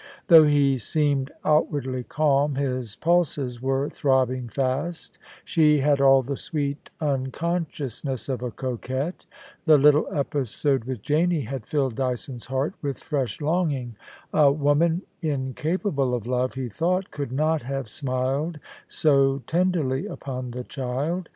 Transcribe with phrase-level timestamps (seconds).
[0.29, 6.35] Though he seemed out wardly calm, his pulses were throbbing fast She had all the
[6.37, 9.27] sweet unconsciousness of a coquette.
[9.65, 13.95] The little episode with Janie had filled Dyson's heart with fresh longing.
[14.33, 18.57] A woman incapable of love, he thought, could not have smiled
[18.87, 21.29] so tenderly upon the child.